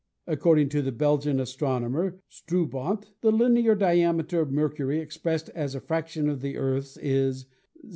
According 0.25 0.69
to 0.69 0.81
the 0.81 0.91
Belgian 0.91 1.39
astronomer, 1.39 2.23
Stroobant, 2.27 3.11
the 3.21 3.31
linear 3.31 3.75
diameter 3.75 4.41
of 4.41 4.49
Mercury 4.51 4.97
expressed 4.99 5.49
as 5.49 5.75
a 5.75 5.79
fraction 5.79 6.27
of 6.27 6.41
the 6.41 6.57
Earth's 6.57 6.97
is 6.97 7.45
0. 7.83 7.89